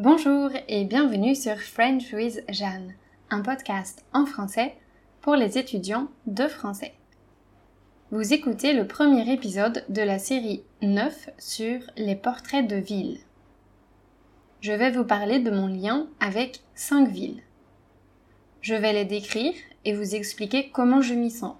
Bonjour 0.00 0.50
et 0.68 0.84
bienvenue 0.84 1.34
sur 1.34 1.58
French 1.58 2.12
with 2.12 2.44
Jeanne, 2.48 2.94
un 3.30 3.40
podcast 3.40 4.04
en 4.12 4.26
français 4.26 4.76
pour 5.22 5.34
les 5.34 5.58
étudiants 5.58 6.06
de 6.28 6.46
français. 6.46 6.94
Vous 8.12 8.32
écoutez 8.32 8.74
le 8.74 8.86
premier 8.86 9.28
épisode 9.32 9.84
de 9.88 10.00
la 10.00 10.20
série 10.20 10.62
9 10.82 11.30
sur 11.38 11.80
les 11.96 12.14
portraits 12.14 12.68
de 12.68 12.76
villes. 12.76 13.18
Je 14.60 14.70
vais 14.70 14.92
vous 14.92 15.02
parler 15.02 15.40
de 15.40 15.50
mon 15.50 15.66
lien 15.66 16.06
avec 16.20 16.60
5 16.76 17.08
villes. 17.08 17.42
Je 18.60 18.76
vais 18.76 18.92
les 18.92 19.04
décrire 19.04 19.54
et 19.84 19.96
vous 19.96 20.14
expliquer 20.14 20.70
comment 20.70 21.00
je 21.00 21.14
m'y 21.14 21.32
sens. 21.32 21.56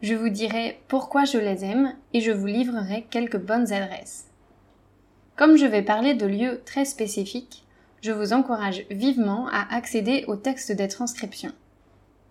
Je 0.00 0.14
vous 0.14 0.30
dirai 0.30 0.80
pourquoi 0.88 1.26
je 1.26 1.36
les 1.36 1.62
aime 1.62 1.94
et 2.14 2.22
je 2.22 2.32
vous 2.32 2.46
livrerai 2.46 3.04
quelques 3.10 3.36
bonnes 3.36 3.70
adresses. 3.70 4.27
Comme 5.38 5.56
je 5.56 5.66
vais 5.66 5.82
parler 5.82 6.14
de 6.14 6.26
lieux 6.26 6.62
très 6.66 6.84
spécifiques, 6.84 7.64
je 8.02 8.10
vous 8.10 8.32
encourage 8.32 8.84
vivement 8.90 9.46
à 9.52 9.72
accéder 9.72 10.24
au 10.26 10.34
texte 10.34 10.72
des 10.72 10.88
transcriptions, 10.88 11.52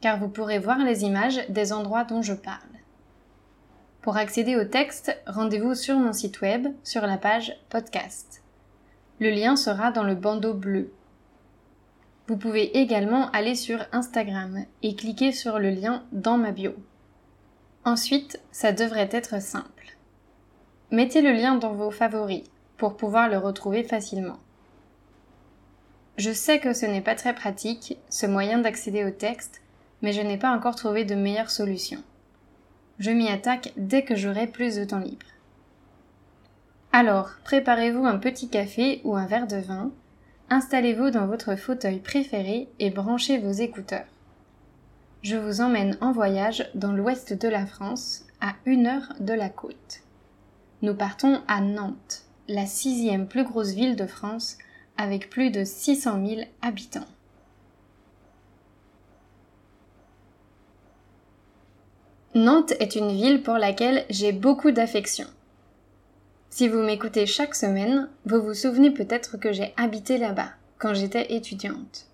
car 0.02 0.20
vous 0.20 0.28
pourrez 0.28 0.60
voir 0.60 0.80
les 0.80 1.06
images 1.06 1.40
des 1.48 1.72
endroits 1.72 2.04
dont 2.04 2.22
je 2.22 2.34
parle. 2.34 2.60
Pour 4.02 4.18
accéder 4.18 4.58
au 4.58 4.66
texte, 4.66 5.18
rendez-vous 5.26 5.74
sur 5.74 5.96
mon 5.96 6.12
site 6.12 6.42
web 6.42 6.68
sur 6.84 7.08
la 7.08 7.18
page 7.18 7.56
podcast. 7.70 8.44
Le 9.22 9.30
lien 9.30 9.56
sera 9.56 9.92
dans 9.92 10.04
le 10.04 10.16
bandeau 10.16 10.54
bleu. 10.54 10.92
Vous 12.28 12.36
pouvez 12.36 12.78
également 12.78 13.32
aller 13.32 13.56
sur 13.56 13.80
Instagram 13.94 14.66
et 14.84 14.98
cliquer 14.98 15.32
sur 15.32 15.60
le 15.60 15.70
lien 15.70 16.04
dans 16.12 16.38
ma 16.38 16.52
bio. 16.52 16.74
Ensuite, 17.86 18.42
ça 18.52 18.74
devrait 18.74 19.10
être 19.14 19.42
simple. 19.42 19.96
Mettez 20.92 21.22
le 21.22 21.32
lien 21.32 21.56
dans 21.56 21.72
vos 21.72 21.92
favoris 21.92 22.44
pour 22.78 22.98
pouvoir 22.98 23.30
le 23.30 23.38
retrouver 23.38 23.84
facilement. 23.84 24.38
Je 26.18 26.32
sais 26.32 26.60
que 26.60 26.74
ce 26.74 26.86
n'est 26.86 27.02
pas 27.02 27.16
très 27.16 27.36
pratique, 27.36 27.98
ce 28.10 28.26
moyen 28.26 28.60
d'accéder 28.60 29.04
au 29.04 29.12
texte, 29.12 29.62
mais 30.02 30.14
je 30.14 30.22
n'ai 30.22 30.38
pas 30.38 30.56
encore 30.56 30.76
trouvé 30.76 31.06
de 31.06 31.16
meilleure 31.16 31.52
solution. 31.52 32.02
Je 33.00 33.12
m'y 33.12 33.30
attaque 33.30 33.74
dès 33.78 34.04
que 34.04 34.16
j'aurai 34.16 34.48
plus 34.48 34.76
de 34.76 34.84
temps 34.84 35.00
libre. 35.00 35.26
Alors, 36.92 37.30
préparez-vous 37.44 38.06
un 38.06 38.18
petit 38.18 38.50
café 38.50 39.02
ou 39.04 39.16
un 39.16 39.28
verre 39.28 39.48
de 39.48 39.58
vin, 39.58 39.92
installez-vous 40.50 41.12
dans 41.12 41.28
votre 41.28 41.56
fauteuil 41.56 42.00
préféré 42.00 42.68
et 42.80 42.90
branchez 42.90 43.38
vos 43.38 43.52
écouteurs. 43.52 44.08
Je 45.22 45.36
vous 45.36 45.62
emmène 45.62 45.98
en 46.02 46.12
voyage 46.12 46.70
dans 46.74 46.94
l'ouest 46.94 47.34
de 47.34 47.48
la 47.48 47.66
France, 47.66 48.26
à 48.42 48.54
une 48.66 48.88
heure 48.88 49.14
de 49.20 49.34
la 49.34 49.50
côte. 49.50 50.02
Nous 50.82 50.94
partons 50.96 51.42
à 51.48 51.60
Nantes 51.62 52.27
la 52.48 52.66
sixième 52.66 53.28
plus 53.28 53.44
grosse 53.44 53.72
ville 53.72 53.96
de 53.96 54.06
France 54.06 54.58
avec 54.98 55.30
plus 55.30 55.52
de 55.52 55.64
600 55.64 56.26
000 56.26 56.42
habitants. 56.62 57.08
Nantes 62.36 62.74
est 62.80 62.96
une 62.96 63.12
ville 63.12 63.42
pour 63.42 63.56
laquelle 63.56 64.06
j'ai 64.10 64.32
beaucoup 64.32 64.72
d'affection. 64.72 65.28
Si 66.50 66.68
vous 66.68 66.80
m'écoutez 66.80 67.26
chaque 67.26 67.56
semaine, 67.56 68.10
vous 68.26 68.42
vous 68.42 68.54
souvenez 68.54 68.92
peut-être 68.92 69.38
que 69.38 69.52
j'ai 69.52 69.74
habité 69.76 70.18
là-bas 70.18 70.52
quand 70.78 70.94
j'étais 70.94 71.34
étudiante. 71.36 72.08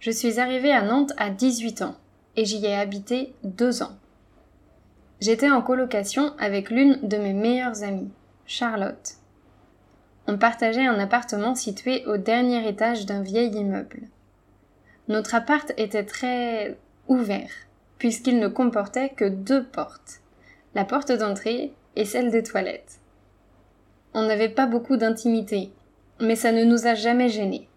Je 0.00 0.10
suis 0.10 0.38
arrivée 0.38 0.72
à 0.72 0.82
Nantes 0.82 1.12
à 1.16 1.30
18 1.30 1.82
ans 1.82 1.96
et 2.36 2.44
j'y 2.44 2.64
ai 2.66 2.74
habité 2.74 3.32
deux 3.42 3.82
ans. 3.82 3.96
J'étais 5.20 5.50
en 5.50 5.62
colocation 5.62 6.34
avec 6.38 6.70
l'une 6.70 6.98
de 7.02 7.16
mes 7.16 7.32
meilleures 7.32 7.82
amies, 7.82 8.10
Charlotte 8.46 9.16
on 10.26 10.38
partageait 10.38 10.86
un 10.86 10.98
appartement 10.98 11.54
situé 11.54 12.04
au 12.06 12.16
dernier 12.16 12.68
étage 12.68 13.06
d'un 13.06 13.22
vieil 13.22 13.54
immeuble. 13.54 14.02
Notre 15.08 15.34
appart 15.34 15.72
était 15.76 16.04
très 16.04 16.76
ouvert, 17.08 17.50
puisqu'il 17.98 18.38
ne 18.38 18.48
comportait 18.48 19.10
que 19.10 19.24
deux 19.24 19.64
portes, 19.64 20.20
la 20.74 20.84
porte 20.84 21.12
d'entrée 21.12 21.72
et 21.94 22.04
celle 22.04 22.30
des 22.30 22.42
toilettes. 22.42 22.98
On 24.14 24.22
n'avait 24.22 24.48
pas 24.48 24.66
beaucoup 24.66 24.96
d'intimité, 24.96 25.70
mais 26.20 26.36
ça 26.36 26.50
ne 26.50 26.64
nous 26.64 26.86
a 26.86 26.94
jamais 26.94 27.28
gênés. 27.28 27.68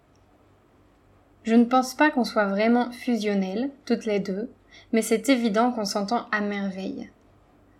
Je 1.44 1.56
ne 1.56 1.66
pense 1.66 1.94
pas 1.94 2.12
qu'on 2.12 2.26
soit 2.26 2.48
vraiment 2.48 2.92
fusionnelles, 2.92 3.70
toutes 3.86 4.06
les 4.06 4.20
deux, 4.20 4.52
mais 4.92 5.02
c'est 5.02 5.30
évident 5.30 5.72
qu'on 5.72 5.86
s'entend 5.86 6.28
à 6.32 6.42
merveille. 6.42 7.10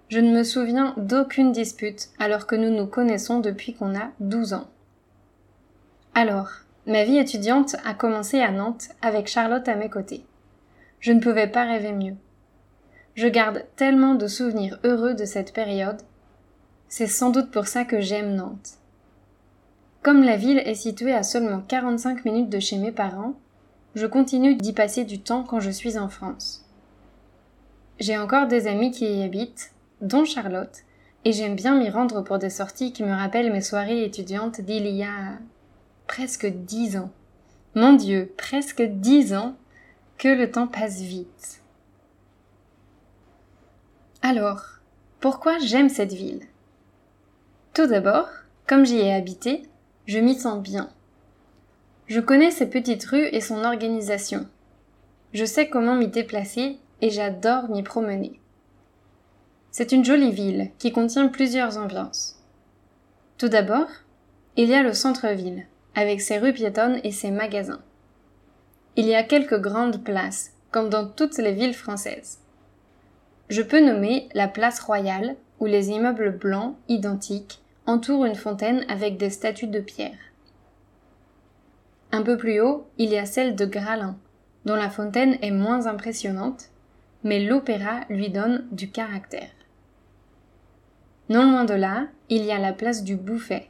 Je 0.10 0.20
ne 0.20 0.36
me 0.36 0.44
souviens 0.44 0.96
d'aucune 0.98 1.52
dispute 1.52 2.10
alors 2.18 2.48
que 2.48 2.56
nous 2.56 2.72
nous 2.72 2.88
connaissons 2.88 3.40
depuis 3.40 3.76
qu'on 3.76 3.96
a 3.96 4.10
12 4.20 4.54
ans. 4.54 4.68
Alors, 6.16 6.50
ma 6.88 7.04
vie 7.04 7.20
étudiante 7.20 7.76
a 7.86 7.94
commencé 7.94 8.42
à 8.42 8.50
Nantes 8.50 8.90
avec 9.04 9.28
Charlotte 9.28 9.68
à 9.68 9.76
mes 9.76 9.90
côtés. 9.90 10.26
Je 11.00 11.12
ne 11.12 11.20
pouvais 11.20 11.46
pas 11.46 11.64
rêver 11.64 11.94
mieux. 11.94 12.16
Je 13.14 13.28
garde 13.28 13.64
tellement 13.76 14.16
de 14.16 14.26
souvenirs 14.26 14.80
heureux 14.84 15.14
de 15.14 15.26
cette 15.26 15.54
période. 15.54 16.02
C'est 16.88 17.06
sans 17.06 17.30
doute 17.30 17.52
pour 17.52 17.68
ça 17.68 17.86
que 17.86 18.02
j'aime 18.02 18.34
Nantes. 18.34 18.80
Comme 20.02 20.24
la 20.24 20.38
ville 20.38 20.60
est 20.66 20.74
située 20.74 21.14
à 21.14 21.22
seulement 21.22 21.62
45 21.62 22.26
minutes 22.26 22.50
de 22.50 22.60
chez 22.60 22.78
mes 22.78 22.92
parents, 22.92 23.36
je 23.94 24.08
continue 24.08 24.56
d'y 24.56 24.74
passer 24.74 25.04
du 25.04 25.20
temps 25.22 25.44
quand 25.44 25.60
je 25.60 25.70
suis 25.70 26.00
en 26.00 26.10
France. 26.10 26.66
J'ai 28.00 28.18
encore 28.18 28.48
des 28.48 28.66
amis 28.66 28.90
qui 28.90 29.06
y 29.06 29.24
habitent, 29.24 29.72
dont 30.02 30.26
Charlotte, 30.26 30.84
et 31.26 31.34
j'aime 31.34 31.56
bien 31.56 31.78
m'y 31.78 31.90
rendre 31.90 32.22
pour 32.22 32.40
des 32.40 32.50
sorties 32.50 32.94
qui 32.94 33.04
me 33.04 33.12
rappellent 33.12 33.52
mes 33.52 33.62
soirées 33.62 34.04
étudiantes 34.04 34.62
d'il 34.62 34.88
y 34.88 35.04
a 35.04 35.40
presque 36.08 36.46
dix 36.46 36.98
ans. 36.98 37.12
Mon 37.76 37.94
Dieu, 37.94 38.34
presque 38.38 38.82
dix 38.82 39.34
ans 39.34 39.56
que 40.18 40.28
le 40.28 40.50
temps 40.50 40.68
passe 40.68 41.02
vite. 41.02 41.62
Alors, 44.22 44.64
pourquoi 45.20 45.60
j'aime 45.60 45.90
cette 45.90 46.14
ville? 46.14 46.46
Tout 47.74 47.88
d'abord, 47.88 48.28
comme 48.68 48.86
j'y 48.86 48.98
ai 48.98 49.14
habité, 49.14 49.64
je 50.08 50.20
m'y 50.20 50.36
sens 50.36 50.62
bien. 50.62 50.90
Je 52.08 52.20
connais 52.20 52.52
ses 52.52 52.70
petites 52.70 53.06
rues 53.06 53.28
et 53.32 53.40
son 53.40 53.64
organisation. 53.64 54.48
Je 55.34 55.46
sais 55.46 55.70
comment 55.70 55.96
m'y 55.96 56.08
déplacer 56.08 56.80
et 57.02 57.10
j'adore 57.12 57.70
m'y 57.70 57.84
promener. 57.84 58.40
C'est 59.80 59.94
une 59.94 60.04
jolie 60.04 60.34
ville 60.34 60.72
qui 60.78 60.92
contient 60.92 61.30
plusieurs 61.30 61.78
ambiances. 61.78 62.44
Tout 63.38 63.48
d'abord, 63.48 63.88
il 64.58 64.68
y 64.68 64.74
a 64.74 64.84
le 64.84 64.92
centre-ville, 64.92 65.68
avec 65.96 66.20
ses 66.20 66.38
rues 66.38 66.52
piétonnes 66.52 67.00
et 67.06 67.12
ses 67.12 67.32
magasins. 67.32 67.80
Il 68.98 69.06
y 69.06 69.16
a 69.16 69.24
quelques 69.24 69.58
grandes 69.58 70.04
places, 70.04 70.52
comme 70.72 70.90
dans 70.90 71.08
toutes 71.08 71.38
les 71.38 71.54
villes 71.54 71.74
françaises. 71.74 72.40
Je 73.48 73.62
peux 73.62 73.80
nommer 73.80 74.28
la 74.34 74.50
place 74.50 74.82
royale, 74.82 75.38
où 75.62 75.66
les 75.66 75.92
immeubles 75.92 76.38
blancs, 76.38 76.76
identiques, 76.90 77.62
entourent 77.86 78.26
une 78.26 78.36
fontaine 78.36 78.84
avec 78.90 79.16
des 79.16 79.30
statues 79.30 79.68
de 79.68 79.80
pierre. 79.80 80.20
Un 82.12 82.24
peu 82.24 82.36
plus 82.36 82.60
haut, 82.60 82.86
il 82.98 83.12
y 83.12 83.18
a 83.18 83.26
celle 83.26 83.56
de 83.56 83.66
Gralin, 83.66 84.18
dont 84.66 84.76
la 84.76 84.90
fontaine 84.90 85.38
est 85.42 85.52
moins 85.52 85.88
impressionnante, 85.88 86.66
mais 87.24 87.40
l'opéra 87.46 88.02
lui 88.10 88.30
donne 88.30 88.68
du 88.74 88.92
caractère. 88.92 89.48
Non 91.30 91.52
loin 91.52 91.64
de 91.64 91.76
là, 91.76 92.08
il 92.30 92.44
y 92.44 92.52
a 92.52 92.58
la 92.58 92.74
place 92.74 93.04
du 93.04 93.16
Bouffet, 93.16 93.70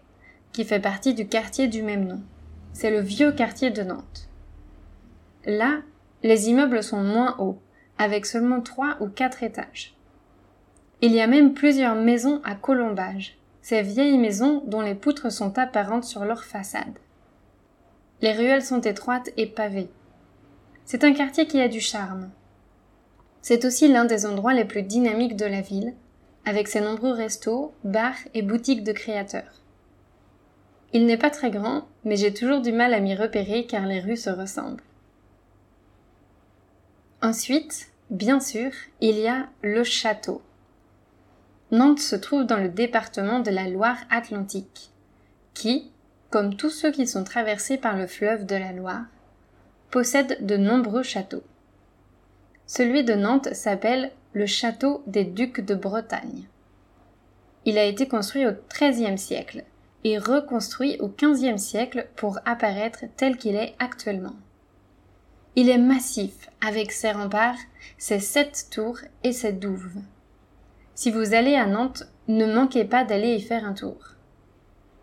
qui 0.53 0.63
fait 0.63 0.79
partie 0.79 1.13
du 1.13 1.27
quartier 1.27 1.67
du 1.67 1.83
même 1.83 2.05
nom. 2.05 2.21
C'est 2.71 2.89
le 2.89 3.01
vieux 3.01 3.33
quartier 3.33 3.69
de 3.69 3.83
Nantes. 3.83 4.29
Là, 5.45 5.81
les 6.23 6.49
immeubles 6.49 6.81
sont 6.81 7.03
moins 7.03 7.35
hauts, 7.37 7.59
avec 7.97 8.25
seulement 8.25 8.61
trois 8.61 8.95
ou 9.01 9.07
quatre 9.07 9.43
étages. 9.43 9.93
Il 11.01 11.11
y 11.11 11.19
a 11.19 11.27
même 11.27 11.53
plusieurs 11.53 11.95
maisons 11.95 12.41
à 12.45 12.55
colombage, 12.55 13.37
ces 13.61 13.81
vieilles 13.81 14.17
maisons 14.17 14.63
dont 14.65 14.81
les 14.81 14.95
poutres 14.95 15.31
sont 15.31 15.57
apparentes 15.59 16.05
sur 16.05 16.23
leur 16.23 16.45
façade. 16.45 16.97
Les 18.21 18.31
ruelles 18.31 18.63
sont 18.63 18.81
étroites 18.81 19.31
et 19.35 19.47
pavées. 19.47 19.89
C'est 20.85 21.03
un 21.03 21.13
quartier 21.13 21.45
qui 21.45 21.59
a 21.59 21.67
du 21.67 21.81
charme. 21.81 22.29
C'est 23.41 23.65
aussi 23.65 23.89
l'un 23.89 24.05
des 24.05 24.25
endroits 24.25 24.53
les 24.53 24.65
plus 24.65 24.83
dynamiques 24.83 25.35
de 25.35 25.45
la 25.45 25.62
ville, 25.62 25.94
avec 26.45 26.68
ses 26.68 26.81
nombreux 26.81 27.12
restos, 27.12 27.74
bars 27.83 28.18
et 28.33 28.41
boutiques 28.41 28.83
de 28.83 28.91
créateurs. 28.91 29.62
Il 30.94 31.06
n'est 31.06 31.18
pas 31.18 31.30
très 31.30 31.51
grand, 31.51 31.88
mais 32.03 32.15
j'ai 32.15 32.33
toujours 32.33 32.62
du 32.62 32.71
mal 32.71 32.94
à 32.94 33.00
m'y 33.00 33.15
repérer 33.15 33.65
car 33.65 33.86
les 33.86 34.00
rues 34.00 34.18
se 34.18 34.30
ressemblent. 34.30 34.83
Ensuite, 37.21 37.91
bien 38.09 38.39
sûr, 38.39 38.71
il 39.01 39.19
y 39.19 39.27
a 39.27 39.47
le 39.62 39.83
château. 39.83 40.41
Nantes 41.71 42.00
se 42.00 42.15
trouve 42.15 42.45
dans 42.45 42.57
le 42.57 42.69
département 42.69 43.39
de 43.39 43.51
la 43.51 43.68
Loire-Atlantique, 43.68 44.89
qui, 45.53 45.91
comme 46.31 46.56
tous 46.56 46.71
ceux 46.71 46.91
qui 46.91 47.06
sont 47.06 47.24
traversés 47.24 47.77
par 47.77 47.95
le 47.95 48.07
fleuve 48.07 48.45
de 48.45 48.56
la 48.56 48.71
Loire, 48.71 49.06
possède 49.91 50.44
de 50.45 50.57
nombreux 50.57 51.03
châteaux. 51.03 51.44
Celui 52.65 53.03
de 53.03 53.13
Nantes 53.13 53.53
s'appelle 53.53 54.12
le 54.33 54.45
château 54.45 55.03
des 55.07 55.23
ducs 55.23 55.61
de 55.61 55.73
Bretagne. 55.73 56.47
Il 57.65 57.77
a 57.77 57.85
été 57.85 58.07
construit 58.07 58.45
au 58.47 58.51
XIIIe 58.69 59.17
siècle 59.17 59.63
et 60.03 60.17
reconstruit 60.17 60.97
au 60.99 61.07
XVe 61.07 61.57
siècle 61.57 62.07
pour 62.15 62.39
apparaître 62.45 63.05
tel 63.17 63.37
qu'il 63.37 63.55
est 63.55 63.75
actuellement. 63.79 64.35
Il 65.55 65.69
est 65.69 65.79
massif, 65.79 66.49
avec 66.65 66.91
ses 66.91 67.11
remparts, 67.11 67.57
ses 67.97 68.19
sept 68.19 68.67
tours 68.71 68.99
et 69.23 69.33
ses 69.33 69.51
douves. 69.51 69.97
Si 70.93 71.11
vous 71.11 71.33
allez 71.33 71.55
à 71.55 71.65
Nantes, 71.65 72.03
ne 72.27 72.45
manquez 72.45 72.85
pas 72.85 73.03
d'aller 73.03 73.35
y 73.35 73.41
faire 73.41 73.65
un 73.65 73.73
tour. 73.73 73.97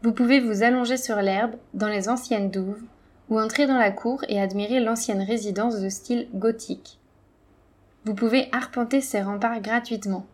Vous 0.02 0.12
pouvez 0.12 0.40
vous 0.40 0.62
allonger 0.62 0.96
sur 0.96 1.16
l'herbe, 1.16 1.56
dans 1.74 1.88
les 1.88 2.08
anciennes 2.08 2.50
douves, 2.50 2.82
ou 3.28 3.40
entrer 3.40 3.66
dans 3.66 3.78
la 3.78 3.90
cour 3.90 4.24
et 4.28 4.40
admirer 4.40 4.78
l'ancienne 4.78 5.22
résidence 5.22 5.80
de 5.80 5.88
style 5.88 6.28
gothique. 6.32 7.00
Vous 8.06 8.14
pouvez 8.14 8.48
arpenter 8.52 9.00
ces 9.00 9.20
remparts 9.20 9.60
gratuitement. 9.60 10.26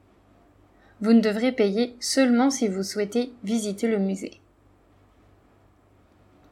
Vous 1.01 1.15
ne 1.15 1.23
devrez 1.23 1.53
payer 1.53 1.97
seulement 2.01 2.51
si 2.51 2.69
vous 2.69 2.83
souhaitez 2.83 3.33
visiter 3.45 3.89
le 3.89 3.97
musée. 3.97 4.43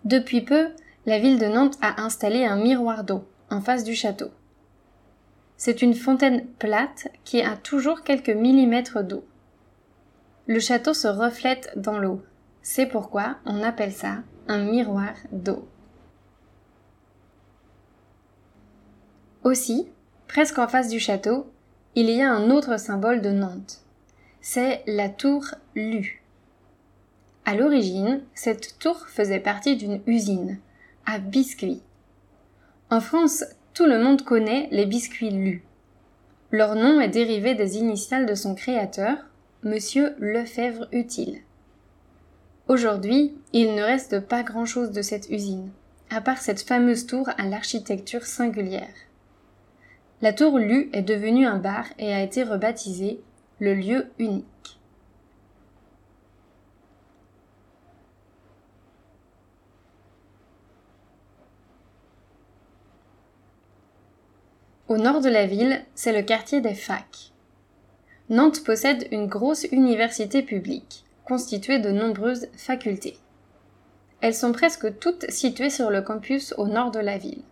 Depuis 0.06 0.40
peu, 0.40 0.68
la 1.04 1.18
ville 1.18 1.38
de 1.38 1.44
Nantes 1.44 1.76
a 1.82 2.02
installé 2.02 2.46
un 2.46 2.56
miroir 2.56 3.04
d'eau 3.04 3.28
en 3.50 3.60
face 3.60 3.84
du 3.84 3.94
château. 3.94 4.30
C'est 5.58 5.82
une 5.82 5.92
fontaine 5.92 6.46
plate 6.58 7.08
qui 7.24 7.42
a 7.42 7.54
toujours 7.54 8.00
quelques 8.00 8.30
millimètres 8.30 9.04
d'eau. 9.04 9.22
Le 10.46 10.58
château 10.58 10.94
se 10.94 11.06
reflète 11.06 11.70
dans 11.76 11.98
l'eau. 11.98 12.22
C'est 12.62 12.86
pourquoi 12.86 13.36
on 13.44 13.62
appelle 13.62 13.92
ça 13.92 14.22
un 14.48 14.64
miroir 14.64 15.12
d'eau. 15.32 15.68
Aussi, 19.44 19.86
presque 20.30 20.60
en 20.60 20.68
face 20.68 20.88
du 20.88 21.00
château, 21.00 21.50
il 21.96 22.08
y 22.08 22.22
a 22.22 22.30
un 22.30 22.50
autre 22.50 22.78
symbole 22.78 23.20
de 23.20 23.30
Nantes. 23.30 23.80
C'est 24.40 24.84
la 24.86 25.08
tour 25.08 25.44
Lu. 25.74 26.22
À 27.44 27.56
l'origine, 27.56 28.22
cette 28.32 28.78
tour 28.78 29.08
faisait 29.08 29.40
partie 29.40 29.76
d'une 29.76 30.00
usine, 30.06 30.60
à 31.04 31.18
biscuits. 31.18 31.82
En 32.90 33.00
France, 33.00 33.44
tout 33.74 33.86
le 33.86 33.98
monde 33.98 34.22
connaît 34.22 34.68
les 34.70 34.86
biscuits 34.86 35.30
Lu. 35.30 35.64
Leur 36.52 36.76
nom 36.76 37.00
est 37.00 37.08
dérivé 37.08 37.56
des 37.56 37.78
initiales 37.78 38.26
de 38.26 38.36
son 38.36 38.54
créateur, 38.54 39.16
Monsieur 39.64 40.14
Lefebvre 40.20 40.86
Utile. 40.92 41.40
Aujourd'hui, 42.68 43.34
il 43.52 43.74
ne 43.74 43.82
reste 43.82 44.20
pas 44.20 44.44
grand-chose 44.44 44.92
de 44.92 45.02
cette 45.02 45.28
usine, 45.28 45.72
à 46.08 46.20
part 46.20 46.38
cette 46.38 46.62
fameuse 46.62 47.06
tour 47.06 47.28
à 47.36 47.46
l'architecture 47.46 48.26
singulière. 48.26 48.94
La 50.22 50.34
tour 50.34 50.58
Lu 50.58 50.90
est 50.92 51.00
devenue 51.00 51.46
un 51.46 51.56
bar 51.56 51.86
et 51.98 52.12
a 52.12 52.22
été 52.22 52.42
rebaptisé 52.42 53.20
le 53.58 53.72
lieu 53.72 54.10
unique. 54.18 54.44
Au 64.88 64.98
nord 64.98 65.22
de 65.22 65.30
la 65.30 65.46
ville, 65.46 65.82
c'est 65.94 66.12
le 66.12 66.22
quartier 66.22 66.60
des 66.60 66.74
facs. 66.74 67.32
Nantes 68.28 68.62
possède 68.62 69.08
une 69.12 69.26
grosse 69.26 69.64
université 69.72 70.42
publique, 70.42 71.04
constituée 71.24 71.78
de 71.78 71.90
nombreuses 71.90 72.48
facultés. 72.58 73.16
Elles 74.20 74.34
sont 74.34 74.52
presque 74.52 74.98
toutes 74.98 75.30
situées 75.30 75.70
sur 75.70 75.90
le 75.90 76.02
campus 76.02 76.52
au 76.58 76.66
nord 76.66 76.90
de 76.90 76.98
la 76.98 77.16
ville. 77.16 77.42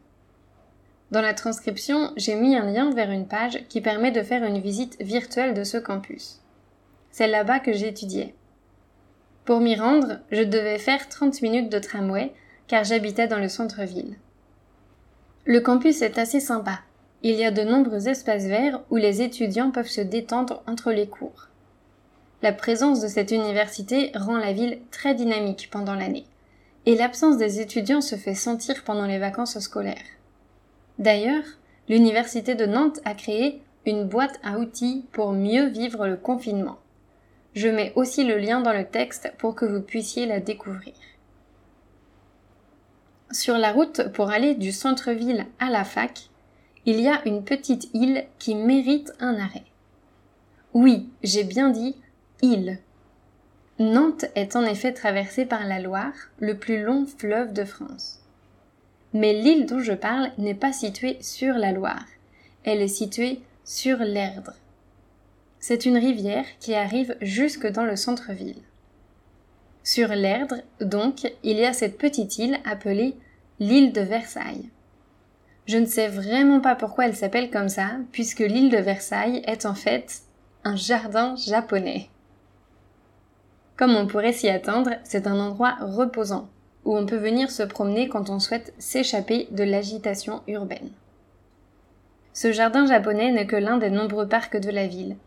Dans 1.10 1.22
la 1.22 1.32
transcription, 1.32 2.12
j'ai 2.16 2.34
mis 2.34 2.54
un 2.54 2.70
lien 2.70 2.90
vers 2.92 3.10
une 3.10 3.26
page 3.26 3.64
qui 3.68 3.80
permet 3.80 4.10
de 4.10 4.22
faire 4.22 4.44
une 4.44 4.58
visite 4.58 4.96
virtuelle 5.00 5.54
de 5.54 5.64
ce 5.64 5.78
campus. 5.78 6.40
C'est 7.10 7.28
là-bas 7.28 7.60
que 7.60 7.72
j'étudiais. 7.72 8.34
Pour 9.46 9.60
m'y 9.60 9.74
rendre, 9.74 10.18
je 10.30 10.42
devais 10.42 10.78
faire 10.78 11.08
30 11.08 11.40
minutes 11.40 11.70
de 11.70 11.78
tramway 11.78 12.32
car 12.66 12.84
j'habitais 12.84 13.26
dans 13.26 13.38
le 13.38 13.48
centre-ville. 13.48 14.16
Le 15.46 15.60
campus 15.60 16.02
est 16.02 16.18
assez 16.18 16.40
sympa. 16.40 16.80
Il 17.22 17.36
y 17.36 17.44
a 17.44 17.50
de 17.50 17.62
nombreux 17.62 18.08
espaces 18.08 18.44
verts 18.44 18.82
où 18.90 18.96
les 18.96 19.22
étudiants 19.22 19.70
peuvent 19.70 19.88
se 19.88 20.02
détendre 20.02 20.62
entre 20.66 20.92
les 20.92 21.08
cours. 21.08 21.48
La 22.42 22.52
présence 22.52 23.00
de 23.00 23.08
cette 23.08 23.30
université 23.30 24.12
rend 24.14 24.36
la 24.36 24.52
ville 24.52 24.78
très 24.90 25.14
dynamique 25.14 25.70
pendant 25.72 25.94
l'année, 25.94 26.26
et 26.84 26.94
l'absence 26.94 27.38
des 27.38 27.60
étudiants 27.60 28.02
se 28.02 28.14
fait 28.16 28.34
sentir 28.34 28.84
pendant 28.84 29.06
les 29.06 29.18
vacances 29.18 29.58
scolaires. 29.58 30.17
D'ailleurs, 30.98 31.44
l'Université 31.88 32.54
de 32.54 32.66
Nantes 32.66 33.00
a 33.04 33.14
créé 33.14 33.62
une 33.86 34.04
boîte 34.04 34.38
à 34.42 34.58
outils 34.58 35.06
pour 35.12 35.32
mieux 35.32 35.66
vivre 35.66 36.06
le 36.06 36.16
confinement. 36.16 36.78
Je 37.54 37.68
mets 37.68 37.92
aussi 37.96 38.24
le 38.24 38.36
lien 38.36 38.60
dans 38.60 38.72
le 38.72 38.84
texte 38.84 39.32
pour 39.38 39.54
que 39.54 39.64
vous 39.64 39.80
puissiez 39.80 40.26
la 40.26 40.40
découvrir. 40.40 40.94
Sur 43.30 43.58
la 43.58 43.72
route 43.72 44.08
pour 44.12 44.30
aller 44.30 44.54
du 44.54 44.72
centre-ville 44.72 45.46
à 45.58 45.70
la 45.70 45.84
fac, 45.84 46.30
il 46.86 47.00
y 47.00 47.08
a 47.08 47.26
une 47.26 47.44
petite 47.44 47.90
île 47.94 48.26
qui 48.38 48.54
mérite 48.54 49.12
un 49.20 49.38
arrêt. 49.38 49.64
Oui, 50.74 51.08
j'ai 51.22 51.44
bien 51.44 51.70
dit 51.70 51.96
île. 52.42 52.78
Nantes 53.78 54.24
est 54.34 54.56
en 54.56 54.64
effet 54.64 54.92
traversée 54.92 55.46
par 55.46 55.66
la 55.66 55.80
Loire, 55.80 56.14
le 56.40 56.58
plus 56.58 56.82
long 56.82 57.06
fleuve 57.06 57.52
de 57.52 57.64
France. 57.64 58.17
Mais 59.14 59.32
l'île 59.32 59.66
dont 59.66 59.80
je 59.80 59.92
parle 59.92 60.30
n'est 60.38 60.54
pas 60.54 60.72
située 60.72 61.16
sur 61.20 61.54
la 61.54 61.72
Loire. 61.72 62.04
Elle 62.64 62.82
est 62.82 62.88
située 62.88 63.40
sur 63.64 63.98
l'Erdre. 63.98 64.52
C'est 65.60 65.86
une 65.86 65.96
rivière 65.96 66.46
qui 66.60 66.74
arrive 66.74 67.16
jusque 67.20 67.66
dans 67.66 67.84
le 67.84 67.96
centre-ville. 67.96 68.62
Sur 69.82 70.08
l'Erdre, 70.08 70.56
donc, 70.80 71.32
il 71.42 71.56
y 71.56 71.64
a 71.64 71.72
cette 71.72 71.98
petite 71.98 72.38
île 72.38 72.58
appelée 72.64 73.16
l'île 73.58 73.92
de 73.92 74.02
Versailles. 74.02 74.68
Je 75.66 75.78
ne 75.78 75.86
sais 75.86 76.08
vraiment 76.08 76.60
pas 76.60 76.74
pourquoi 76.74 77.06
elle 77.06 77.16
s'appelle 77.16 77.50
comme 77.50 77.68
ça, 77.68 77.90
puisque 78.12 78.40
l'île 78.40 78.70
de 78.70 78.78
Versailles 78.78 79.42
est 79.46 79.66
en 79.66 79.74
fait 79.74 80.22
un 80.64 80.76
jardin 80.76 81.36
japonais. 81.36 82.08
Comme 83.76 83.94
on 83.94 84.06
pourrait 84.06 84.32
s'y 84.32 84.48
attendre, 84.48 84.90
c'est 85.04 85.26
un 85.26 85.38
endroit 85.38 85.76
reposant, 85.80 86.48
où 86.88 86.96
on 86.96 87.04
peut 87.04 87.18
venir 87.18 87.50
se 87.50 87.62
promener 87.62 88.08
quand 88.08 88.30
on 88.30 88.40
souhaite 88.40 88.72
s'échapper 88.78 89.46
de 89.50 89.62
l'agitation 89.62 90.40
urbaine. 90.48 90.88
Ce 92.32 92.50
jardin 92.50 92.86
japonais 92.86 93.30
n'est 93.30 93.46
que 93.46 93.56
l'un 93.56 93.76
des 93.76 93.90
nombreux 93.90 94.26
parcs 94.26 94.56
de 94.56 94.70
la 94.70 94.86
ville. 94.86 95.18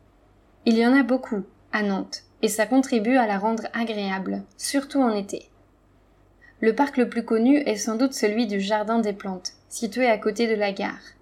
Il 0.66 0.76
y 0.76 0.88
en 0.88 0.98
a 0.98 1.04
beaucoup 1.04 1.44
à 1.72 1.84
Nantes, 1.84 2.24
et 2.42 2.48
ça 2.48 2.66
contribue 2.66 3.16
à 3.16 3.28
la 3.28 3.38
rendre 3.38 3.66
agréable, 3.74 4.42
surtout 4.58 5.04
en 5.04 5.14
été. 5.14 5.50
Le 6.62 6.74
parc 6.74 6.98
le 6.98 7.08
plus 7.08 7.24
connu 7.24 7.58
est 7.58 7.76
sans 7.76 7.96
doute 7.96 8.14
celui 8.14 8.48
du 8.48 8.60
Jardin 8.60 8.98
des 8.98 9.14
Plantes, 9.14 9.54
situé 9.70 10.08
à 10.08 10.18
côté 10.18 10.48
de 10.48 10.56
la 10.56 10.72
gare. 10.72 11.14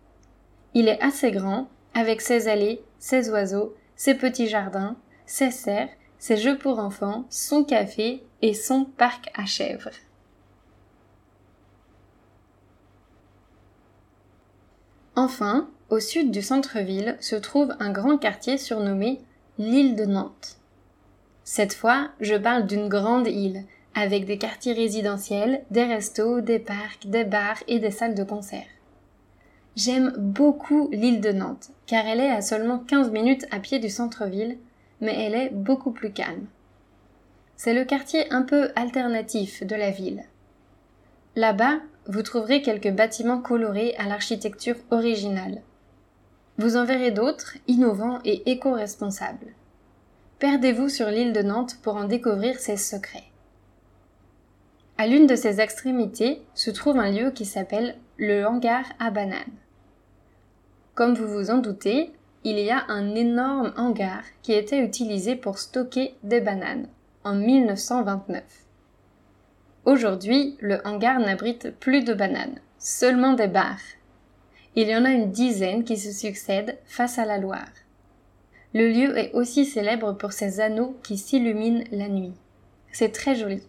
Il 0.74 0.88
est 0.88 1.01
assez 1.01 1.31
grand, 1.31 1.67
avec 1.93 2.22
ses 2.22 2.48
allées, 2.48 2.81
ses 2.98 3.29
oiseaux, 3.29 3.75
ses 3.98 4.15
petits 4.15 4.48
jardins, 4.48 4.96
ses 5.25 5.51
serres, 5.51 5.89
ses 6.17 6.38
jeux 6.38 6.58
pour 6.58 6.79
enfants, 6.79 7.25
son 7.29 7.65
café 7.65 8.24
et 8.41 8.53
son 8.53 8.86
parc 8.86 9.29
à 9.36 9.46
chèvres. 9.46 9.89
Enfin, 15.22 15.68
au 15.90 16.00
sud 16.00 16.32
du 16.32 16.42
centre-ville 16.42 17.18
se 17.20 17.36
trouve 17.36 17.76
un 17.82 17.92
grand 17.92 18.18
quartier 18.18 18.58
surnommé 18.58 19.20
l'île 19.58 19.98
de 19.98 20.06
Nantes. 20.06 20.56
Cette 21.44 21.74
fois, 21.74 22.08
je 22.22 22.36
parle 22.36 22.66
d'une 22.66 22.88
grande 22.88 23.28
île, 23.28 23.66
avec 23.94 24.24
des 24.24 24.38
quartiers 24.38 24.72
résidentiels, 24.72 25.66
des 25.72 25.84
restos, 25.84 26.40
des 26.40 26.60
parcs, 26.60 27.06
des 27.08 27.26
bars 27.26 27.62
et 27.68 27.80
des 27.80 27.92
salles 27.92 28.16
de 28.16 28.24
concert. 28.24 28.70
J'aime 29.76 30.14
beaucoup 30.18 30.88
l'île 30.94 31.20
de 31.20 31.34
Nantes, 31.34 31.72
car 31.86 32.08
elle 32.08 32.22
est 32.22 32.32
à 32.32 32.40
seulement 32.40 32.80
15 32.80 33.12
minutes 33.12 33.46
à 33.52 33.60
pied 33.60 33.80
du 33.80 33.90
centre-ville, 33.90 34.58
mais 35.02 35.22
elle 35.22 35.36
est 35.36 35.50
beaucoup 35.50 35.92
plus 35.92 36.14
calme. 36.14 36.46
C'est 37.58 37.74
le 37.74 37.84
quartier 37.84 38.32
un 38.32 38.44
peu 38.44 38.70
alternatif 38.78 39.68
de 39.68 39.76
la 39.76 39.92
ville. 39.92 40.24
Là-bas, 41.36 41.80
vous 42.10 42.24
trouverez 42.24 42.63
quelques 42.63 42.92
bâtiments 42.92 43.39
colorés 43.39 43.94
à 44.00 44.08
l'architecture 44.08 44.78
originale. 44.89 45.62
Vous 46.58 46.75
en 46.75 46.84
verrez 46.84 47.12
d'autres, 47.12 47.54
innovants 47.68 48.20
et 48.25 48.50
éco-responsables. 48.50 49.54
Perdez-vous 50.39 50.89
sur 50.89 51.08
l'île 51.08 51.34
de 51.34 51.44
Nantes 51.44 51.78
pour 51.84 51.96
en 51.98 52.06
découvrir 52.06 52.60
ses 52.60 52.78
secrets. 52.78 53.30
À 54.98 55.06
l'une 55.06 55.28
de 55.28 55.36
ses 55.36 55.62
extrémités 55.62 56.42
se 56.56 56.72
trouve 56.72 56.98
un 56.98 57.12
lieu 57.12 57.30
qui 57.30 57.46
s'appelle 57.46 57.96
le 58.18 58.44
hangar 58.44 58.86
à 58.98 59.12
bananes. 59.12 59.46
Comme 60.96 61.13
vous 61.13 61.28
vous 61.28 61.51
en 61.51 61.60
doutez, 61.60 62.12
il 62.44 62.58
y 62.58 62.72
a 62.72 62.86
un 62.88 63.13
énorme 63.13 63.72
hangar 63.78 64.24
qui 64.42 64.54
était 64.54 64.84
utilisé 64.84 65.36
pour 65.36 65.60
stocker 65.60 66.16
des 66.24 66.42
bananes 66.42 66.88
en 67.24 67.36
1929. 67.36 68.69
Aujourd'hui, 69.89 70.55
le 70.60 70.86
hangar 70.86 71.19
n'abrite 71.19 71.72
plus 71.79 72.03
de 72.03 72.13
bananes, 72.13 72.60
seulement 72.77 73.34
des 73.34 73.48
bars. 73.48 73.81
Il 74.75 74.88
y 74.88 74.96
en 74.96 75.03
a 75.03 75.10
une 75.10 75.31
dizaine 75.31 75.84
qui 75.84 75.98
se 75.98 76.12
succèdent 76.12 76.77
face 76.86 77.17
à 77.17 77.25
la 77.25 77.39
Loire. 77.39 77.72
Le 78.75 78.88
lieu 78.88 79.17
est 79.17 79.31
aussi 79.34 79.65
célèbre 79.65 80.13
pour 80.13 80.31
ses 80.31 80.60
anneaux 80.60 80.96
qui 81.01 81.17
s'illuminent 81.17 81.84
la 81.91 82.08
nuit. 82.08 82.36
C'est 82.91 83.12
très 83.12 83.34
joli. 83.34 83.63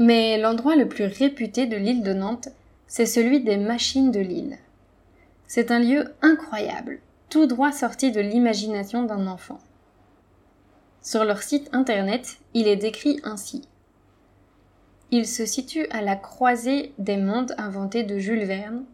Mais 0.00 0.36
l'endroit 0.36 0.74
le 0.74 0.88
plus 0.88 1.04
réputé 1.04 1.66
de 1.66 1.76
l'île 1.76 2.02
de 2.02 2.12
Nantes, 2.12 2.48
c'est 2.88 3.06
celui 3.06 3.38
des 3.38 3.56
machines 3.56 4.10
de 4.10 4.18
l'île. 4.18 4.58
C'est 5.46 5.70
un 5.70 5.78
lieu 5.78 6.12
incroyable, 6.22 6.98
tout 7.30 7.46
droit 7.46 7.70
sorti 7.70 8.10
de 8.10 8.20
l'imagination 8.20 9.04
d'un 9.04 9.28
enfant. 9.28 9.60
Sur 11.02 11.24
leur 11.24 11.44
site 11.44 11.70
internet, 11.72 12.38
il 12.52 12.66
est 12.66 12.74
décrit 12.74 13.20
ainsi. 13.22 13.68
Il 15.10 15.26
se 15.26 15.46
situe 15.46 15.86
à 15.90 16.02
la 16.02 16.16
croisée 16.16 16.92
des 16.98 17.16
mondes 17.16 17.54
inventés 17.58 18.02
de 18.02 18.18
Jules 18.18 18.44
Verne, 18.44 18.84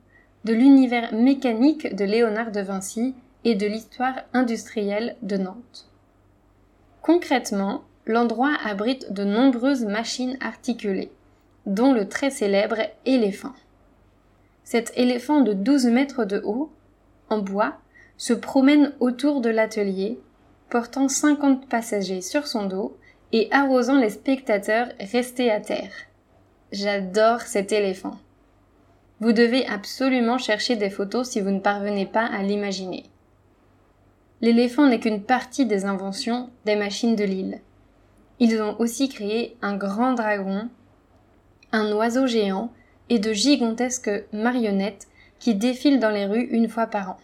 de 0.44 0.52
l'univers 0.52 1.12
mécanique 1.14 1.94
de 1.94 2.04
Léonard 2.04 2.50
de 2.50 2.60
Vinci 2.60 3.14
et 3.44 3.54
de 3.54 3.66
l'histoire 3.66 4.14
industrielle 4.32 5.16
de 5.22 5.36
Nantes. 5.36 5.88
Concrètement, 7.02 7.82
l'endroit 8.06 8.54
abrite 8.64 9.12
de 9.12 9.24
nombreuses 9.24 9.84
machines 9.84 10.36
articulées, 10.40 11.10
dont 11.66 11.92
le 11.92 12.08
très 12.08 12.30
célèbre 12.30 12.78
éléphant. 13.06 13.54
Cet 14.64 14.92
éléphant 14.96 15.40
de 15.40 15.52
12 15.52 15.86
mètres 15.86 16.24
de 16.24 16.40
haut, 16.44 16.70
en 17.28 17.38
bois, 17.38 17.78
se 18.16 18.32
promène 18.32 18.92
autour 19.00 19.40
de 19.40 19.50
l'atelier, 19.50 20.20
portant 20.68 21.08
50 21.08 21.68
passagers 21.68 22.20
sur 22.20 22.46
son 22.46 22.66
dos 22.66 22.96
et 23.32 23.48
arrosant 23.50 23.98
les 23.98 24.10
spectateurs 24.10 24.88
restés 25.12 25.50
à 25.50 25.60
terre. 25.60 25.92
J'adore 26.72 27.42
cet 27.42 27.72
éléphant. 27.72 28.18
Vous 29.20 29.32
devez 29.32 29.66
absolument 29.66 30.38
chercher 30.38 30.76
des 30.76 30.90
photos 30.90 31.28
si 31.28 31.40
vous 31.40 31.50
ne 31.50 31.60
parvenez 31.60 32.06
pas 32.06 32.24
à 32.24 32.42
l'imaginer. 32.42 33.04
L'éléphant 34.40 34.86
n'est 34.86 35.00
qu'une 35.00 35.22
partie 35.22 35.66
des 35.66 35.84
inventions 35.84 36.48
des 36.64 36.76
machines 36.76 37.16
de 37.16 37.24
l'île. 37.24 37.60
Ils 38.38 38.62
ont 38.62 38.76
aussi 38.78 39.10
créé 39.10 39.56
un 39.60 39.76
grand 39.76 40.14
dragon, 40.14 40.70
un 41.72 41.92
oiseau 41.92 42.26
géant 42.26 42.72
et 43.10 43.18
de 43.18 43.32
gigantesques 43.32 44.24
marionnettes 44.32 45.08
qui 45.38 45.54
défilent 45.54 46.00
dans 46.00 46.10
les 46.10 46.24
rues 46.26 46.48
une 46.50 46.68
fois 46.68 46.86
par 46.86 47.10
an. 47.10 47.16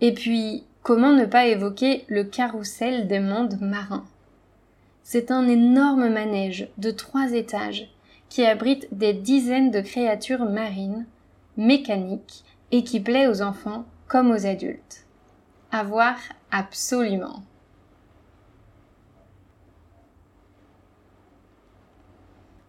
Et 0.00 0.12
puis, 0.12 0.64
comment 0.82 1.12
ne 1.12 1.24
pas 1.24 1.46
évoquer 1.46 2.04
le 2.08 2.22
carrousel 2.22 3.08
des 3.08 3.20
mondes 3.20 3.58
marins? 3.60 4.04
C'est 5.08 5.30
un 5.30 5.46
énorme 5.46 6.08
manège 6.08 6.66
de 6.78 6.90
trois 6.90 7.30
étages 7.30 7.88
qui 8.28 8.44
abrite 8.44 8.88
des 8.90 9.12
dizaines 9.12 9.70
de 9.70 9.80
créatures 9.80 10.46
marines, 10.46 11.06
mécaniques 11.56 12.42
et 12.72 12.82
qui 12.82 12.98
plaît 12.98 13.28
aux 13.28 13.40
enfants 13.40 13.84
comme 14.08 14.32
aux 14.32 14.46
adultes. 14.46 15.06
À 15.70 15.84
voir 15.84 16.16
absolument. 16.50 17.44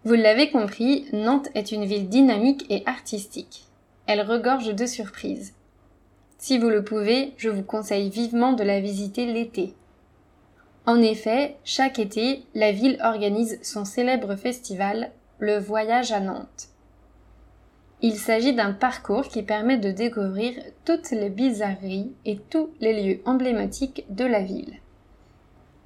Vous 0.03 0.13
l'avez 0.13 0.51
compris, 0.51 1.08
Nantes 1.13 1.50
est 1.56 1.72
une 1.72 1.86
ville 1.86 2.08
dynamique 2.08 2.67
et 2.70 2.84
artistique. 2.86 3.65
Elle 4.06 4.22
regorge 4.22 4.75
de 4.75 4.86
surprises. 4.86 5.56
Si 6.38 6.60
vous 6.60 6.70
le 6.70 6.84
pouvez, 6.84 7.34
je 7.38 7.50
vous 7.50 7.63
conseille 7.63 8.12
vivement 8.12 8.53
de 8.53 8.63
la 8.63 8.79
visiter 8.79 9.25
l'été. 9.25 9.74
En 10.88 11.01
effet, 11.01 11.58
chaque 11.65 12.00
été, 12.00 12.46
la 12.56 12.72
ville 12.72 12.98
organise 13.03 13.60
son 13.62 13.84
célèbre 13.84 14.38
festival, 14.38 15.12
le 15.38 15.58
Voyage 15.58 16.13
à 16.13 16.22
Nantes. 16.22 16.70
Il 18.01 18.15
s'agit 18.15 18.53
d'un 18.53 18.72
parcours 18.72 19.27
qui 19.27 19.44
permet 19.44 19.77
de 19.77 19.91
découvrir 19.91 20.53
toutes 20.86 21.12
les 21.12 21.29
bizarreries 21.29 22.13
et 22.24 22.38
tous 22.38 22.70
les 22.79 23.03
lieux 23.03 23.22
emblématiques 23.25 24.06
de 24.10 24.24
la 24.24 24.39
ville. 24.39 24.79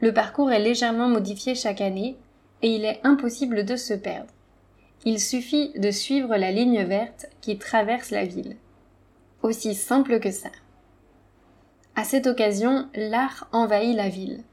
Le 0.02 0.14
parcours 0.14 0.52
est 0.52 0.60
légèrement 0.60 1.08
modifié 1.08 1.56
chaque 1.56 1.82
année 1.82 2.16
et 2.62 2.76
il 2.76 2.86
est 2.86 3.00
impossible 3.04 3.66
de 3.66 3.78
se 3.78 3.96
perdre. 3.96 4.32
Il 5.04 5.20
suffit 5.20 5.72
de 5.80 5.90
suivre 5.90 6.38
la 6.38 6.52
ligne 6.52 6.84
verte 6.84 7.26
qui 7.42 7.58
traverse 7.58 8.12
la 8.12 8.26
ville. 8.26 8.56
Aussi 9.42 9.74
simple 9.74 10.20
que 10.20 10.30
ça. 10.30 10.52
À 11.96 12.04
cette 12.04 12.28
occasion, 12.28 12.88
l'art 12.94 13.48
envahit 13.52 13.96
la 13.96 14.08
ville. 14.08 14.44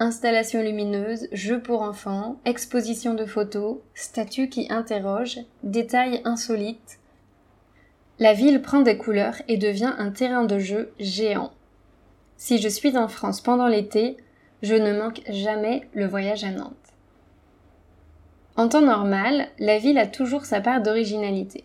Installations 0.00 0.62
lumineuses, 0.62 1.26
jeux 1.32 1.60
pour 1.60 1.82
enfants, 1.82 2.36
expositions 2.44 3.14
de 3.14 3.26
photos, 3.26 3.78
statues 3.94 4.48
qui 4.48 4.68
interrogent, 4.70 5.40
détails 5.64 6.20
insolites. 6.24 7.00
La 8.20 8.32
ville 8.32 8.62
prend 8.62 8.80
des 8.80 8.96
couleurs 8.96 9.42
et 9.48 9.56
devient 9.56 9.92
un 9.98 10.10
terrain 10.10 10.44
de 10.44 10.60
jeu 10.60 10.92
géant. 11.00 11.50
Si 12.36 12.58
je 12.58 12.68
suis 12.68 12.96
en 12.96 13.08
France 13.08 13.40
pendant 13.40 13.66
l'été, 13.66 14.16
je 14.62 14.76
ne 14.76 14.96
manque 14.96 15.22
jamais 15.30 15.88
le 15.94 16.06
voyage 16.06 16.44
à 16.44 16.52
Nantes. 16.52 16.74
En 18.54 18.68
temps 18.68 18.82
normal, 18.82 19.48
la 19.58 19.78
ville 19.78 19.98
a 19.98 20.06
toujours 20.06 20.44
sa 20.44 20.60
part 20.60 20.80
d'originalité. 20.80 21.64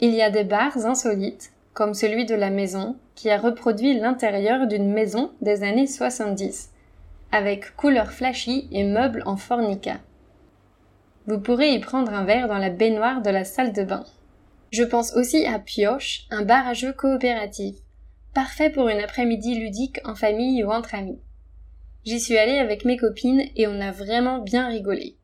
Il 0.00 0.14
y 0.14 0.22
a 0.22 0.30
des 0.30 0.44
bars 0.44 0.86
insolites, 0.86 1.52
comme 1.74 1.92
celui 1.92 2.24
de 2.24 2.34
la 2.34 2.48
maison, 2.48 2.96
qui 3.14 3.28
a 3.28 3.36
reproduit 3.36 3.98
l'intérieur 3.98 4.66
d'une 4.66 4.90
maison 4.90 5.32
des 5.42 5.64
années 5.64 5.86
70 5.86 6.71
avec 7.32 7.74
couleurs 7.76 8.12
flashy 8.12 8.68
et 8.70 8.84
meubles 8.84 9.22
en 9.26 9.36
fornica. 9.36 10.00
Vous 11.26 11.40
pourrez 11.40 11.72
y 11.72 11.78
prendre 11.78 12.12
un 12.12 12.24
verre 12.24 12.48
dans 12.48 12.58
la 12.58 12.70
baignoire 12.70 13.22
de 13.22 13.30
la 13.30 13.44
salle 13.44 13.72
de 13.72 13.84
bain. 13.84 14.04
Je 14.70 14.82
pense 14.82 15.14
aussi 15.14 15.46
à 15.46 15.58
Pioche, 15.58 16.26
un 16.30 16.42
bar 16.42 16.66
à 16.66 16.74
jeux 16.74 16.92
coopératif, 16.92 17.76
parfait 18.34 18.70
pour 18.70 18.88
une 18.88 19.00
après-midi 19.00 19.54
ludique 19.54 20.00
en 20.04 20.14
famille 20.14 20.62
ou 20.64 20.70
entre 20.70 20.94
amis. 20.94 21.20
J'y 22.04 22.20
suis 22.20 22.36
allée 22.36 22.58
avec 22.58 22.84
mes 22.84 22.96
copines 22.96 23.44
et 23.54 23.66
on 23.66 23.80
a 23.80 23.92
vraiment 23.92 24.40
bien 24.40 24.68
rigolé. 24.68 25.16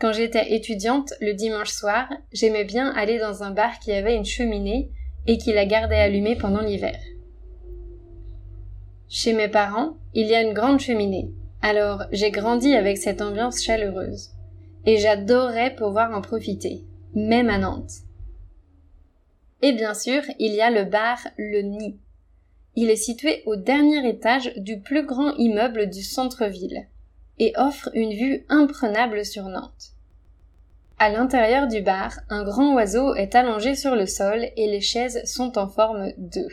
Quand 0.00 0.12
j'étais 0.12 0.54
étudiante, 0.54 1.14
le 1.20 1.32
dimanche 1.32 1.70
soir, 1.70 2.08
j'aimais 2.32 2.64
bien 2.64 2.90
aller 2.90 3.18
dans 3.18 3.42
un 3.42 3.50
bar 3.50 3.78
qui 3.78 3.92
avait 3.92 4.16
une 4.16 4.24
cheminée 4.24 4.90
et 5.26 5.38
qui 5.38 5.52
la 5.52 5.64
gardait 5.64 5.96
allumée 5.96 6.36
pendant 6.36 6.60
l'hiver. 6.60 6.98
Chez 9.08 9.32
mes 9.32 9.48
parents, 9.48 9.96
il 10.14 10.26
y 10.26 10.34
a 10.34 10.42
une 10.42 10.52
grande 10.52 10.80
cheminée, 10.80 11.30
alors 11.62 12.04
j'ai 12.10 12.30
grandi 12.30 12.74
avec 12.74 12.98
cette 12.98 13.22
ambiance 13.22 13.62
chaleureuse. 13.62 14.30
Et 14.84 14.98
j'adorais 14.98 15.74
pouvoir 15.74 16.12
en 16.16 16.20
profiter, 16.20 16.84
même 17.14 17.48
à 17.48 17.58
Nantes. 17.58 18.02
Et 19.62 19.72
bien 19.72 19.94
sûr, 19.94 20.22
il 20.38 20.52
y 20.52 20.60
a 20.60 20.70
le 20.70 20.84
bar 20.84 21.18
Le 21.36 21.62
Nid. 21.62 21.98
Il 22.74 22.90
est 22.90 22.96
situé 22.96 23.42
au 23.46 23.56
dernier 23.56 24.08
étage 24.08 24.52
du 24.56 24.80
plus 24.80 25.06
grand 25.06 25.32
immeuble 25.36 25.88
du 25.88 26.02
centre-ville 26.02 26.86
et 27.38 27.52
offre 27.56 27.90
une 27.94 28.12
vue 28.12 28.44
imprenable 28.48 29.24
sur 29.24 29.44
Nantes. 29.48 29.92
À 30.98 31.10
l'intérieur 31.10 31.68
du 31.68 31.80
bar, 31.80 32.12
un 32.28 32.42
grand 32.44 32.74
oiseau 32.74 33.14
est 33.14 33.34
allongé 33.34 33.74
sur 33.74 33.94
le 33.94 34.06
sol 34.06 34.46
et 34.56 34.66
les 34.66 34.80
chaises 34.80 35.22
sont 35.24 35.58
en 35.58 35.68
forme 35.68 36.12
d'œuf. 36.16 36.52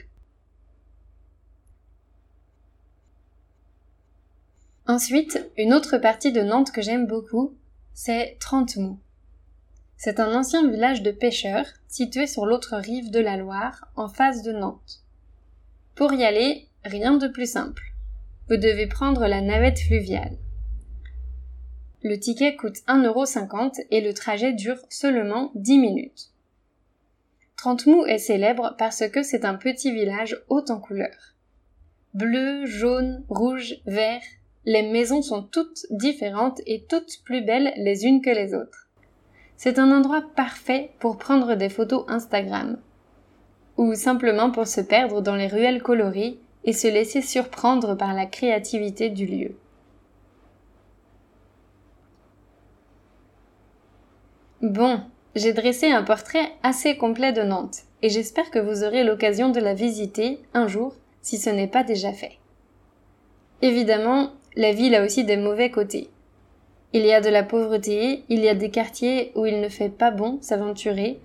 Ensuite, 4.86 5.50
une 5.58 5.74
autre 5.74 5.98
partie 5.98 6.34
de 6.34 6.42
Nantes 6.42 6.72
que 6.72 6.82
j'aime 6.82 7.08
beaucoup, 7.08 7.56
c'est 7.94 8.38
Trentemou. 8.40 9.00
C'est 9.96 10.20
un 10.20 10.36
ancien 10.36 10.70
village 10.70 11.02
de 11.02 11.12
pêcheurs 11.12 11.68
situé 11.88 12.28
sur 12.28 12.46
l'autre 12.46 12.76
rive 12.76 13.10
de 13.10 13.22
la 13.22 13.38
Loire, 13.38 13.88
en 13.96 14.10
face 14.10 14.44
de 14.44 14.52
Nantes. 14.52 15.02
Pour 15.96 16.12
y 16.12 16.26
aller, 16.26 16.68
rien 16.84 17.16
de 17.16 17.30
plus 17.30 17.50
simple. 17.50 17.84
Vous 18.50 18.58
devez 18.58 18.88
prendre 18.88 19.26
la 19.26 19.40
navette 19.40 19.80
fluviale. 19.80 20.38
Le 22.04 22.20
ticket 22.20 22.58
coûte 22.58 22.80
1,50€ 22.90 23.86
et 23.90 24.02
le 24.02 24.14
trajet 24.14 24.52
dure 24.52 24.80
seulement 24.90 25.54
10 25.56 25.80
minutes. 25.80 26.32
Trentemou 27.56 28.06
est 28.06 28.18
célèbre 28.18 28.76
parce 28.78 29.08
que 29.08 29.24
c'est 29.24 29.46
un 29.46 29.56
petit 29.56 29.94
village 29.94 30.44
haut 30.50 30.66
en 30.68 30.82
couleurs. 30.82 31.36
Bleu, 32.14 32.66
jaune, 32.66 33.24
rouge, 33.30 33.76
vert, 33.86 34.22
les 34.66 34.84
maisons 34.84 35.22
sont 35.22 35.44
toutes 35.44 35.86
différentes 35.90 36.62
et 36.66 36.84
toutes 36.88 37.22
plus 37.26 37.42
belles 37.42 37.74
les 37.78 38.06
unes 38.06 38.22
que 38.22 38.30
les 38.30 38.54
autres. 38.54 38.88
C'est 39.58 39.80
un 39.80 39.92
endroit 39.92 40.24
parfait 40.36 40.92
pour 41.00 41.18
prendre 41.18 41.56
des 41.56 41.70
photos 41.70 42.06
Instagram. 42.08 42.78
Ou 43.78 43.96
simplement 43.96 44.52
pour 44.52 44.68
se 44.68 44.82
perdre 44.82 45.22
dans 45.22 45.36
les 45.36 45.48
ruelles 45.48 45.82
colorées 45.82 46.38
et 46.64 46.74
se 46.74 46.88
laisser 46.88 47.22
surprendre 47.22 47.96
par 47.96 48.14
la 48.14 48.26
créativité 48.26 49.10
du 49.10 49.26
lieu. 49.26 49.56
Bon, 54.62 55.02
j'ai 55.36 55.52
dressé 55.52 55.92
un 55.92 56.04
portrait 56.04 56.54
assez 56.62 56.96
complet 56.96 57.34
de 57.34 57.42
Nantes 57.42 57.80
et 58.02 58.10
j'espère 58.10 58.50
que 58.50 58.60
vous 58.60 58.86
aurez 58.86 59.04
l'occasion 59.04 59.50
de 59.50 59.60
la 59.60 59.74
visiter 59.74 60.40
un 60.54 60.68
jour 60.68 60.96
si 61.22 61.38
ce 61.38 61.50
n'est 61.50 61.68
pas 61.68 61.84
déjà 61.84 62.14
fait. 62.14 62.38
Évidemment, 63.62 64.32
la 64.56 64.72
ville 64.72 64.96
a 64.96 65.04
aussi 65.04 65.24
des 65.24 65.38
mauvais 65.38 65.72
côtés. 65.72 66.10
Il 66.94 67.06
y 67.06 67.14
a 67.14 67.22
de 67.22 67.30
la 67.30 67.44
pauvreté, 67.44 68.24
il 68.30 68.40
y 68.40 68.50
a 68.50 68.56
des 68.56 68.70
quartiers 68.70 69.32
où 69.36 69.46
il 69.46 69.62
ne 69.62 69.70
fait 69.70 69.90
pas 69.90 70.12
bon 70.12 70.38
s'aventurer, 70.42 71.20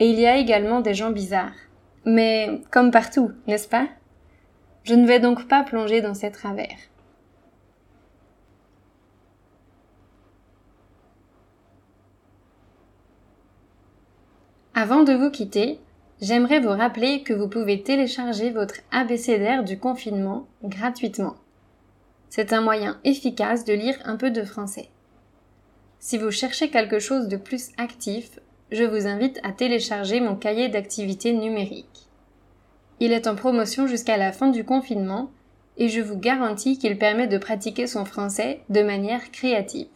et 0.00 0.08
il 0.08 0.18
y 0.18 0.26
a 0.26 0.36
également 0.36 0.80
des 0.80 0.94
gens 0.94 1.10
bizarres. 1.10 1.56
Mais 2.04 2.60
comme 2.70 2.90
partout, 2.90 3.32
n'est-ce 3.46 3.68
pas? 3.68 3.88
Je 4.84 4.94
ne 4.94 5.06
vais 5.06 5.20
donc 5.20 5.48
pas 5.48 5.64
plonger 5.64 6.00
dans 6.00 6.14
ces 6.14 6.30
travers. 6.30 6.76
Avant 14.74 15.02
de 15.02 15.12
vous 15.12 15.30
quitter, 15.30 15.80
j'aimerais 16.22 16.60
vous 16.60 16.68
rappeler 16.68 17.24
que 17.24 17.34
vous 17.34 17.48
pouvez 17.48 17.82
télécharger 17.82 18.50
votre 18.50 18.76
abécédaire 18.92 19.64
du 19.64 19.76
confinement 19.78 20.46
gratuitement. 20.62 21.34
C'est 22.30 22.52
un 22.52 22.60
moyen 22.60 23.00
efficace 23.04 23.64
de 23.64 23.72
lire 23.72 23.96
un 24.04 24.16
peu 24.16 24.30
de 24.30 24.44
français. 24.44 24.88
Si 25.98 26.18
vous 26.18 26.30
cherchez 26.30 26.70
quelque 26.70 26.98
chose 26.98 27.28
de 27.28 27.36
plus 27.36 27.70
actif, 27.76 28.38
je 28.70 28.84
vous 28.84 29.06
invite 29.06 29.40
à 29.42 29.52
télécharger 29.52 30.20
mon 30.20 30.36
cahier 30.36 30.68
d'activités 30.68 31.32
numérique. 31.32 32.08
Il 33.00 33.12
est 33.12 33.26
en 33.26 33.34
promotion 33.34 33.86
jusqu'à 33.86 34.16
la 34.16 34.32
fin 34.32 34.48
du 34.48 34.64
confinement 34.64 35.30
et 35.76 35.88
je 35.88 36.00
vous 36.00 36.18
garantis 36.18 36.78
qu'il 36.78 36.98
permet 36.98 37.28
de 37.28 37.38
pratiquer 37.38 37.86
son 37.86 38.04
français 38.04 38.60
de 38.68 38.82
manière 38.82 39.30
créative. 39.30 39.88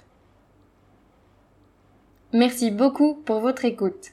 Merci 2.33 2.71
beaucoup 2.71 3.15
pour 3.15 3.41
votre 3.41 3.65
écoute. 3.65 4.13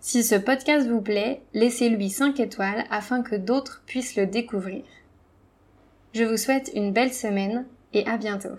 Si 0.00 0.24
ce 0.24 0.34
podcast 0.34 0.88
vous 0.88 1.00
plaît, 1.00 1.40
laissez-lui 1.52 2.10
5 2.10 2.40
étoiles 2.40 2.84
afin 2.90 3.22
que 3.22 3.36
d'autres 3.36 3.82
puissent 3.86 4.16
le 4.16 4.26
découvrir. 4.26 4.82
Je 6.14 6.22
vous 6.22 6.36
souhaite 6.36 6.70
une 6.76 6.92
belle 6.92 7.12
semaine 7.12 7.66
et 7.92 8.06
à 8.06 8.16
bientôt. 8.16 8.56